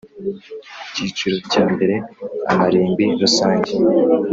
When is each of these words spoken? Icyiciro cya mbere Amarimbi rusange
Icyiciro 0.87 1.37
cya 1.51 1.63
mbere 1.73 1.95
Amarimbi 2.51 3.05
rusange 3.21 3.73